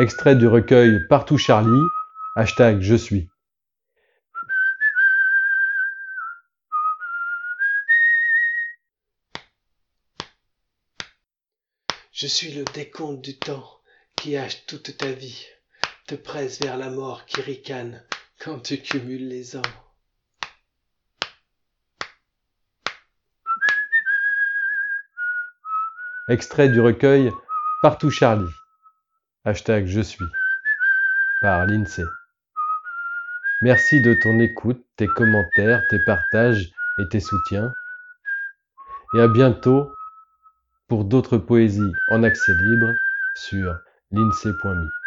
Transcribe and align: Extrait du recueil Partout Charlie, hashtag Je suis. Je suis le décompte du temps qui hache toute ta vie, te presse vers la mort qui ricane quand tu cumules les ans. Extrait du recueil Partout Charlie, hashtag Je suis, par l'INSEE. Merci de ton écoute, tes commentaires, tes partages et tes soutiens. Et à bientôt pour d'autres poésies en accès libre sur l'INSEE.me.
Extrait 0.00 0.34
du 0.34 0.46
recueil 0.46 1.06
Partout 1.08 1.36
Charlie, 1.36 1.84
hashtag 2.34 2.80
Je 2.80 2.94
suis. 2.94 3.28
Je 12.12 12.26
suis 12.26 12.54
le 12.54 12.64
décompte 12.72 13.20
du 13.20 13.38
temps 13.38 13.78
qui 14.16 14.38
hache 14.38 14.64
toute 14.64 14.96
ta 14.96 15.12
vie, 15.12 15.44
te 16.06 16.14
presse 16.14 16.62
vers 16.62 16.78
la 16.78 16.88
mort 16.88 17.26
qui 17.26 17.42
ricane 17.42 18.02
quand 18.38 18.58
tu 18.60 18.78
cumules 18.78 19.28
les 19.28 19.58
ans. 19.58 19.62
Extrait 26.30 26.70
du 26.70 26.80
recueil 26.80 27.30
Partout 27.82 28.10
Charlie, 28.10 28.48
hashtag 29.44 29.86
Je 29.86 30.00
suis, 30.00 30.26
par 31.40 31.66
l'INSEE. 31.66 32.04
Merci 33.62 34.00
de 34.00 34.14
ton 34.14 34.38
écoute, 34.40 34.82
tes 34.96 35.08
commentaires, 35.08 35.86
tes 35.88 35.98
partages 35.98 36.70
et 36.98 37.08
tes 37.08 37.20
soutiens. 37.20 37.72
Et 39.14 39.20
à 39.20 39.28
bientôt 39.28 39.92
pour 40.88 41.04
d'autres 41.04 41.38
poésies 41.38 41.92
en 42.08 42.22
accès 42.22 42.54
libre 42.54 42.92
sur 43.34 43.78
l'INSEE.me. 44.12 44.99